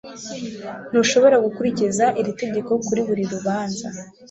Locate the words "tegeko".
2.41-2.71